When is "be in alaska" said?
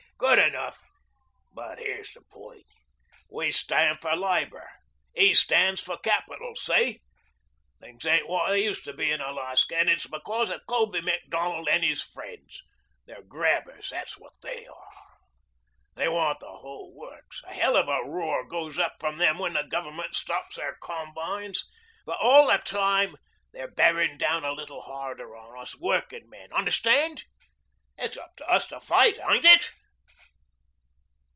8.93-9.77